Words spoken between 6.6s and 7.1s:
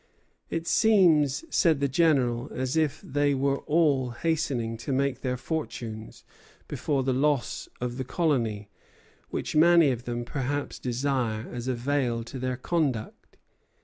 before